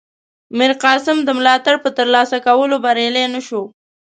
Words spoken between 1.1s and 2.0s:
د ملاتړ په